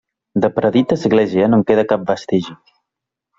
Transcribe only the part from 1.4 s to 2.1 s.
no en queda cap